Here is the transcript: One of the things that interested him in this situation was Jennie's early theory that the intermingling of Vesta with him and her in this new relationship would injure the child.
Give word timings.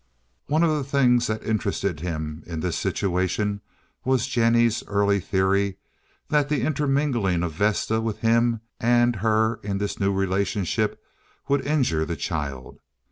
One 0.47 0.63
of 0.63 0.71
the 0.71 0.83
things 0.83 1.27
that 1.27 1.43
interested 1.43 1.99
him 1.99 2.41
in 2.47 2.61
this 2.61 2.75
situation 2.75 3.61
was 4.03 4.25
Jennie's 4.25 4.83
early 4.87 5.19
theory 5.19 5.77
that 6.29 6.49
the 6.49 6.63
intermingling 6.63 7.43
of 7.43 7.51
Vesta 7.53 8.01
with 8.01 8.21
him 8.21 8.61
and 8.79 9.17
her 9.17 9.59
in 9.61 9.77
this 9.77 9.99
new 9.99 10.11
relationship 10.11 10.99
would 11.47 11.63
injure 11.67 12.03
the 12.03 12.15
child. 12.15 12.79